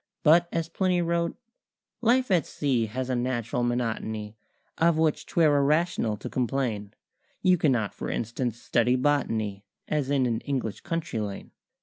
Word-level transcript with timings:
But, 0.23 0.49
as 0.51 0.67
Plinny 0.67 0.99
wrote 0.99 1.37
"Life 2.01 2.31
at 2.31 2.47
sea 2.47 2.87
has 2.87 3.07
a 3.07 3.15
natural 3.15 3.61
monotony 3.61 4.35
Of 4.79 4.97
which 4.97 5.27
'twere 5.27 5.55
irrational 5.55 6.17
to 6.17 6.27
complain: 6.27 6.95
You 7.43 7.59
cannot, 7.59 7.93
for 7.93 8.09
instance, 8.09 8.59
study 8.59 8.95
botany 8.95 9.63
As 9.87 10.09
in 10.09 10.25
an 10.25 10.39
English 10.41 10.81
country 10.81 11.19
lane. 11.19 11.51